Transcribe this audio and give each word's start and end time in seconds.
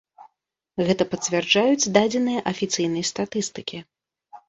Гэта 0.87 1.03
пацвярджаюць 1.11 1.91
дадзеныя 1.99 2.39
афіцыйнай 2.55 3.09
статыстыкі. 3.15 3.77